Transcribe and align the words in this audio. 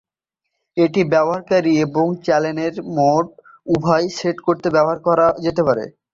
এটি 0.77 1.01
ব্যবহারকারী 1.11 1.73
এবং 1.85 2.05
চ্যানেল 2.25 2.57
মোড 2.95 3.25
উভয় 3.67 4.05
সেট 4.17 4.37
করতে 4.47 4.67
ব্যবহার 4.75 4.99
করা 5.07 5.27
যেতে 5.43 5.61
পারে। 5.67 5.83